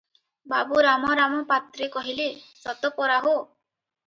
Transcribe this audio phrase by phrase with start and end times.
[0.53, 2.27] ବାବୁ ରାମରାମ ପାତ୍ରେ କହିଲେ,
[2.63, 3.37] "ସତ ପରା ହୋ!